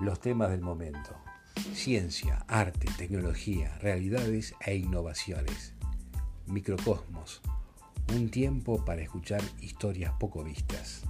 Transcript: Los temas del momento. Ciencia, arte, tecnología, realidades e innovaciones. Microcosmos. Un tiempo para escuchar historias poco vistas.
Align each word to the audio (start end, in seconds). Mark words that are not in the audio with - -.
Los 0.00 0.18
temas 0.18 0.48
del 0.48 0.62
momento. 0.62 1.10
Ciencia, 1.74 2.46
arte, 2.48 2.88
tecnología, 2.96 3.76
realidades 3.82 4.54
e 4.64 4.74
innovaciones. 4.74 5.74
Microcosmos. 6.46 7.42
Un 8.14 8.30
tiempo 8.30 8.82
para 8.82 9.02
escuchar 9.02 9.42
historias 9.60 10.14
poco 10.18 10.42
vistas. 10.42 11.02